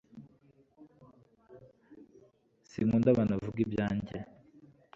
[2.69, 4.17] sinkunda abantu bavuga ibyanjye